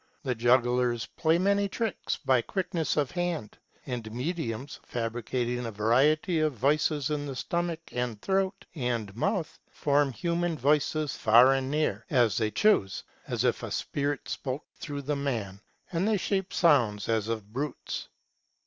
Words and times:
For 0.23 0.33
jugglers 0.33 1.05
play 1.05 1.37
many 1.37 1.69
tricks 1.69 2.17
by 2.17 2.41
quickness 2.41 2.97
of 2.97 3.11
hand; 3.11 3.59
and 3.85 4.11
"mediums," 4.11 4.79
fabricating 4.83 5.63
a 5.63 5.69
variety 5.71 6.39
of 6.39 6.53
voices 6.55 7.11
in 7.11 7.27
the 7.27 7.35
stomach 7.35 7.81
and 7.91 8.19
throat 8.19 8.65
and 8.73 9.15
mouth, 9.15 9.59
form 9.69 10.11
human 10.11 10.57
voices 10.57 11.15
far 11.15 11.53
and 11.53 11.69
near, 11.69 12.03
as 12.09 12.35
they 12.37 12.49
choose, 12.49 13.03
as 13.27 13.43
if 13.43 13.61
a 13.61 13.69
spirit 13.69 14.27
spoke 14.27 14.65
through 14.75 15.03
the 15.03 15.15
man; 15.15 15.61
and 15.91 16.07
they 16.07 16.17
shape 16.17 16.51
sounds 16.51 17.07
as 17.07 17.27
of 17.27 17.53
brutes. 17.53 18.07